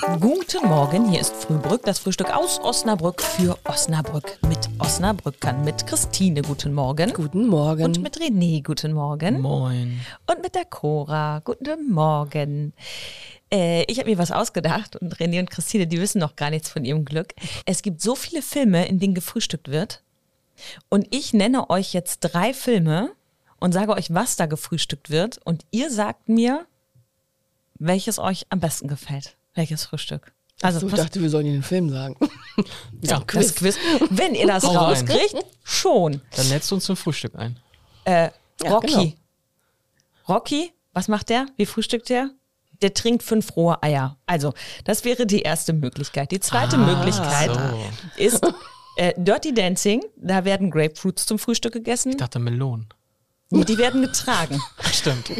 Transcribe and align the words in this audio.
Guten 0.00 0.68
Morgen, 0.68 1.08
hier 1.10 1.20
ist 1.20 1.34
Frühbrück, 1.34 1.82
das 1.84 1.98
Frühstück 1.98 2.34
aus 2.34 2.60
Osnabrück 2.60 3.22
für 3.22 3.58
Osnabrück 3.64 4.38
mit 4.46 4.68
Osnabrückern, 4.78 5.64
mit 5.64 5.86
Christine, 5.86 6.42
guten 6.42 6.74
Morgen. 6.74 7.12
Guten 7.14 7.46
Morgen. 7.46 7.84
Und 7.84 8.02
mit 8.02 8.18
René, 8.18 8.62
guten 8.62 8.92
Morgen. 8.92 9.40
Moin. 9.40 10.00
Und 10.26 10.42
mit 10.42 10.54
der 10.54 10.66
Cora, 10.66 11.40
guten 11.44 11.90
Morgen. 11.90 12.74
Äh, 13.50 13.84
ich 13.84 13.98
habe 13.98 14.10
mir 14.10 14.18
was 14.18 14.32
ausgedacht 14.32 14.96
und 14.96 15.16
René 15.16 15.40
und 15.40 15.50
Christine, 15.50 15.86
die 15.86 16.00
wissen 16.00 16.18
noch 16.18 16.36
gar 16.36 16.50
nichts 16.50 16.68
von 16.68 16.84
ihrem 16.84 17.04
Glück. 17.04 17.34
Es 17.64 17.80
gibt 17.80 18.02
so 18.02 18.14
viele 18.14 18.42
Filme, 18.42 18.86
in 18.86 18.98
denen 18.98 19.14
gefrühstückt 19.14 19.70
wird. 19.70 20.02
Und 20.90 21.06
ich 21.10 21.32
nenne 21.32 21.70
euch 21.70 21.94
jetzt 21.94 22.20
drei 22.20 22.52
Filme 22.52 23.12
und 23.60 23.72
sage 23.72 23.92
euch, 23.92 24.12
was 24.12 24.36
da 24.36 24.44
gefrühstückt 24.46 25.08
wird. 25.08 25.38
Und 25.44 25.64
ihr 25.70 25.90
sagt 25.90 26.28
mir, 26.28 26.66
welches 27.78 28.18
euch 28.18 28.46
am 28.50 28.60
besten 28.60 28.88
gefällt. 28.88 29.36
Welches 29.56 29.84
Frühstück. 29.84 30.32
Also 30.62 30.86
ich 30.86 30.94
dachte, 30.94 31.20
wir 31.20 31.28
sollen 31.28 31.46
den 31.46 31.62
Film 31.62 31.90
sagen. 31.90 32.16
ja, 33.02 33.20
das 33.26 33.54
Quiz. 33.54 33.76
Wenn 34.08 34.34
ihr 34.34 34.46
das 34.46 34.64
Hau 34.64 34.68
rein. 34.70 34.78
rauskriegt, 34.78 35.36
schon. 35.64 36.22
Dann 36.34 36.48
lädst 36.48 36.70
du 36.70 36.76
uns 36.76 36.84
zum 36.84 36.96
Frühstück 36.96 37.34
ein. 37.34 37.58
Äh, 38.04 38.30
Ja, 38.62 38.70
Rocky. 38.70 38.86
genau. 38.86 39.12
Rocky, 40.28 40.72
was 40.94 41.08
macht 41.08 41.28
der? 41.28 41.46
Wie 41.56 41.66
frühstückt 41.66 42.08
der? 42.08 42.30
Der 42.82 42.94
trinkt 42.94 43.22
fünf 43.22 43.54
rohe 43.56 43.82
Eier. 43.82 44.16
Also, 44.26 44.54
das 44.84 45.04
wäre 45.04 45.26
die 45.26 45.40
erste 45.42 45.72
Möglichkeit. 45.72 46.30
Die 46.30 46.40
zweite 46.40 46.78
Möglichkeit 46.78 47.50
so. 47.54 48.22
ist 48.22 48.42
äh, 48.96 49.12
Dirty 49.16 49.52
Dancing. 49.52 50.02
Da 50.16 50.44
werden 50.44 50.70
Grapefruits 50.70 51.26
zum 51.26 51.38
Frühstück 51.38 51.72
gegessen. 51.74 52.10
Ich 52.10 52.16
dachte 52.16 52.38
Melonen. 52.38 52.86
Die 53.50 53.78
werden 53.78 54.02
getragen. 54.02 54.60
Stimmt. 54.96 55.30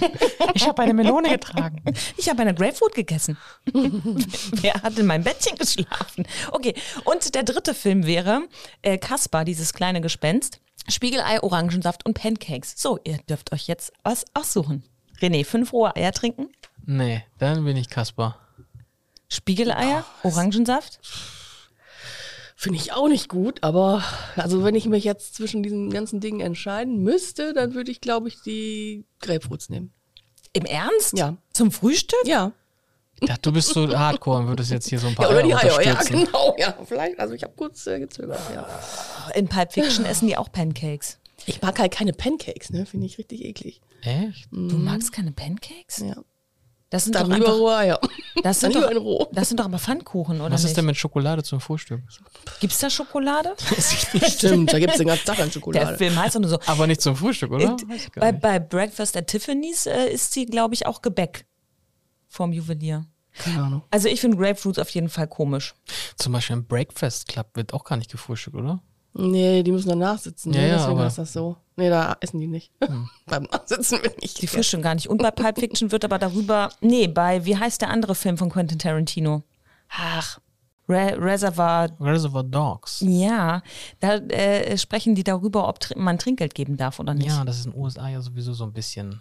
Ich 0.55 0.67
habe 0.67 0.83
eine 0.83 0.95
Melone 0.95 1.29
getragen. 1.39 1.83
Ich 2.17 2.29
habe 2.29 2.43
eine 2.43 2.55
Grapefruit 2.55 2.95
gegessen. 2.95 3.39
Wer 3.73 4.75
hat 4.75 4.99
in 4.99 5.07
meinem 5.07 5.25
Bettchen 5.25 5.57
geschlafen? 5.57 6.27
Okay, 6.53 6.75
und 7.05 7.35
der 7.35 7.43
dritte 7.43 7.75
Film 7.75 8.07
wäre 8.07 8.43
äh, 8.83 8.99
Kaspar, 8.99 9.45
dieses 9.45 9.73
kleine 9.73 10.01
Gespenst. 10.01 10.61
Spiegelei, 10.89 11.43
Orangensaft 11.43 12.05
und 12.07 12.15
Pancakes. 12.15 12.75
So, 12.77 12.99
ihr 13.05 13.19
dürft 13.29 13.53
euch 13.53 13.67
jetzt 13.67 13.93
was 14.05 14.25
aussuchen. 14.35 14.85
René, 15.21 15.45
fünf 15.45 15.73
rohe 15.73 15.97
Eier 15.97 16.13
trinken? 16.13 16.49
Nee, 16.85 17.25
dann 17.39 17.65
bin 17.65 17.77
ich 17.77 17.89
Kaspar. 17.89 18.39
Spiegeleier, 19.29 20.05
Orangensaft? 20.23 21.01
Finde 22.67 22.81
ich 22.81 22.93
auch 22.93 23.07
nicht 23.07 23.29
gut, 23.29 23.63
aber 23.63 24.03
also 24.35 24.65
wenn 24.65 24.75
ich 24.75 24.87
mich 24.87 25.05
jetzt 25.05 25.37
zwischen 25.37 25.63
diesen 25.63 25.89
ganzen 25.89 26.19
Dingen 26.19 26.41
entscheiden 26.41 27.01
müsste, 27.01 27.55
dann 27.55 27.75
würde 27.75 27.93
ich, 27.93 28.01
glaube 28.01 28.27
ich, 28.27 28.43
die 28.43 29.05
Grapefruits 29.21 29.69
nehmen. 29.69 29.93
Im 30.53 30.65
Ernst? 30.65 31.17
Ja. 31.17 31.37
Zum 31.53 31.71
Frühstück? 31.71 32.19
Ja. 32.25 32.51
Ich 33.21 33.29
dachte, 33.29 33.43
du 33.43 33.53
bist 33.53 33.69
so 33.69 33.97
hardcore 33.97 34.41
und 34.41 34.49
würdest 34.49 34.73
jetzt 34.73 34.89
hier 34.89 34.99
so 34.99 35.07
ein 35.07 35.15
paar 35.15 35.27
ja 35.27 35.31
oder 35.31 35.43
die 35.45 35.55
Eier 35.55 35.79
Eier, 35.79 35.83
ja, 35.85 36.03
genau, 36.03 36.57
ja. 36.59 36.77
Vielleicht, 36.85 37.21
also 37.21 37.35
ich 37.35 37.45
habe 37.45 37.53
kurz 37.55 37.87
äh, 37.87 38.01
gezögert, 38.01 38.41
ja. 38.53 38.69
In 39.37 39.47
Pulp 39.47 39.73
Fiction 39.73 40.05
essen 40.05 40.27
die 40.27 40.37
auch 40.37 40.51
Pancakes. 40.51 41.21
Ich 41.47 41.63
mag 41.63 41.79
halt 41.79 41.93
keine 41.93 42.15
Pancakes, 42.15 42.71
ne? 42.71 42.85
Finde 42.85 43.07
ich 43.07 43.17
richtig 43.17 43.45
eklig. 43.45 43.81
Echt? 44.03 44.49
Du 44.51 44.77
magst 44.77 45.13
keine 45.13 45.31
Pancakes? 45.31 45.99
Ja. 45.99 46.17
Das 46.97 47.05
sind 47.05 47.15
Dann 47.15 47.29
doch 47.29 47.37
lieber 47.37 47.47
einfach, 47.49 47.59
rohe 47.61 47.77
Eier. 47.77 48.01
das 48.43 48.61
Dann 48.61 48.73
sind 48.73 48.75
lieber 48.81 48.89
in 48.91 48.97
doch, 48.97 49.05
roh. 49.05 49.29
das 49.33 49.49
sind 49.49 49.61
doch 49.61 49.67
aber 49.67 49.79
Pfannkuchen, 49.79 50.41
oder 50.41 50.51
Was 50.55 50.63
nicht? 50.63 50.71
ist 50.71 50.77
denn 50.79 50.87
mit 50.87 50.97
Schokolade 50.97 51.43
zum 51.43 51.61
Frühstück? 51.61 52.01
Gibt's 52.61 52.79
da 52.79 52.89
Schokolade? 52.89 53.55
Stimmt, 54.29 54.73
da 54.73 54.79
gibt 54.79 54.93
es 54.93 54.99
den 54.99 55.07
ganzen 55.09 55.27
Tag 55.27 55.39
an 55.41 55.47
Der 55.47 55.53
Schokolade. 55.53 55.99
Film 55.99 56.17
heißt 56.17 56.37
doch 56.37 56.41
nur 56.41 56.49
so. 56.49 56.59
Aber 56.65 56.87
nicht 56.87 57.03
zum 57.03 57.15
Frühstück, 57.15 57.51
oder? 57.53 57.77
Gar 57.77 57.77
bei, 58.15 58.33
nicht. 58.33 58.41
bei 58.41 58.59
Breakfast 58.59 59.15
at 59.17 59.27
Tiffany's 59.27 59.85
äh, 59.85 60.07
ist 60.09 60.33
sie, 60.33 60.47
glaube 60.47 60.73
ich, 60.73 60.87
auch 60.87 61.03
Gebäck 61.03 61.47
vom 62.29 62.53
Juwelier. 62.55 63.05
Keine 63.39 63.63
Ahnung. 63.63 63.83
Also 63.91 64.09
ich 64.09 64.23
finde 64.23 64.39
Grapefruits 64.39 64.79
auf 64.79 64.89
jeden 64.89 65.11
Fall 65.11 65.29
komisch. 65.29 65.75
Zum 66.17 66.33
Beispiel 66.33 66.57
im 66.57 66.67
Breakfast 66.67 67.29
Club 67.29 67.49
wird 67.55 67.75
auch 67.75 67.85
gar 67.85 67.97
nicht 67.99 68.11
gefrühstückt, 68.11 68.57
oder? 68.57 68.81
Nee, 69.19 69.63
die 69.63 69.73
müssen 69.73 69.89
danach 69.89 70.19
sitzen. 70.19 70.53
Ja, 70.53 70.61
ne? 70.61 70.69
ja, 70.69 70.75
Deswegen 70.77 70.99
aber- 70.99 71.07
ist 71.07 71.19
das 71.19 71.33
so. 71.33 71.57
Nee, 71.77 71.91
da 71.91 72.17
essen 72.21 72.41
die 72.41 72.47
nicht. 72.47 72.73
Beim 73.27 73.43
Nachsitzen 73.45 74.03
will 74.03 74.15
nicht. 74.23 74.41
Die 74.41 74.47
frühstücken 74.47 74.83
gar 74.83 74.95
nicht. 74.95 75.09
Und 75.09 75.19
bei 75.19 75.31
Pulp 75.31 75.59
Fiction 75.59 75.93
wird 75.93 76.05
aber 76.05 76.19
darüber, 76.19 76.71
nee, 76.81 77.07
bei, 77.07 77.45
wie 77.45 77.57
heißt 77.57 77.83
der 77.83 77.91
andere 77.91 78.15
Film 78.15 78.39
von 78.39 78.49
Quentin 78.51 78.79
Tarantino? 78.79 79.43
Ach, 79.91 80.39
Re 80.89 81.17
Reservoir, 81.19 81.91
Reservoir 82.01 82.45
Dogs. 82.45 83.01
ja, 83.01 83.61
da 84.01 84.15
äh, 84.17 84.79
sprechen 84.79 85.15
die 85.17 85.25
darüber, 85.25 85.69
ob 85.69 85.81
tr 85.81 85.99
man 85.99 86.17
Trinkgeld 86.19 86.55
geben 86.55 86.77
darf 86.77 87.01
oder 87.01 87.13
nicht. 87.13 87.27
Ja, 87.29 87.45
das 87.45 87.59
ist 87.59 87.67
in 87.67 87.73
den 87.73 87.81
USA 87.81 88.09
ja 88.09 88.21
sowieso 88.23 88.53
so 88.55 88.65
ein 88.65 88.73
bisschen 88.73 89.19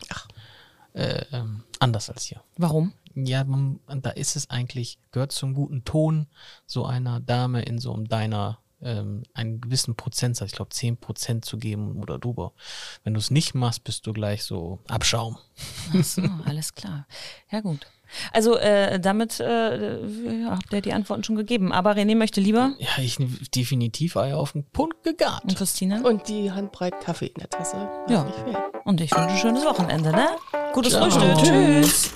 äh, 0.94 1.26
ähm, 1.32 1.64
anders 1.80 2.10
als 2.10 2.24
hier. 2.26 2.42
Warum? 2.58 2.94
Ja, 3.16 3.44
man, 3.46 3.80
da 3.88 4.12
ist 4.12 4.36
es 4.36 4.50
eigentlich, 4.50 5.00
gehört 5.12 5.32
zum 5.32 5.54
guten 5.56 5.84
Ton, 5.86 6.28
so 6.68 6.86
einer 6.86 7.20
Dame 7.20 7.64
in 7.64 7.80
so 7.80 7.94
einem 7.94 8.08
Diner 8.08 8.60
ähm, 8.86 9.24
einen 9.34 9.60
gewissen 9.60 9.96
Prozentsatz, 9.96 10.52
ich 10.52 10.56
glaube 10.56 10.72
10% 10.72 11.42
zu 11.42 11.58
geben 11.58 12.02
oder 12.02 12.20
drüber. 12.20 12.54
Wenn 13.04 13.14
du 13.14 13.20
es 13.20 13.32
nicht 13.32 13.56
machst, 13.56 13.84
bist 13.84 14.08
du 14.08 14.14
gleich 14.14 14.44
so 14.44 14.80
Abschaum. 14.88 15.38
Ach 15.94 16.04
so, 16.04 16.22
alles 16.46 16.74
klar. 16.74 17.08
Ja, 17.52 17.62
gut. 17.62 17.88
Also 18.32 18.58
äh, 18.58 19.00
damit 19.00 19.40
äh, 19.40 20.06
ja, 20.42 20.52
habt 20.52 20.72
ihr 20.72 20.82
die 20.82 20.94
Antworten 20.94 21.24
schon 21.24 21.36
gegeben. 21.36 21.72
Aber 21.74 21.94
René 21.94 22.16
möchte 22.16 22.40
lieber. 22.40 22.74
Ja, 22.78 23.04
ich 23.04 23.18
definitiv 23.56 24.16
Eier 24.16 24.38
auf 24.38 24.52
den 24.52 24.64
Punkt 24.64 25.04
gegart. 25.04 25.44
Und 25.44 25.58
Christine? 25.58 26.04
Und 26.04 26.28
die 26.28 26.52
Handbreit 26.52 27.02
Kaffee 27.02 27.28
in 27.28 27.40
der 27.40 27.50
Tasse. 27.50 27.90
Ja. 28.08 28.26
Fehlen. 28.26 28.58
Und 28.84 29.02
ich 29.02 29.12
wünsche 29.12 29.30
ein 29.30 29.38
schönes 29.38 29.66
Wochenende, 29.66 30.12
ne? 30.12 30.28
Gutes 30.74 30.94
Ciao. 30.94 31.10
Frühstück. 31.10 31.44
Tschüss. 31.44 32.14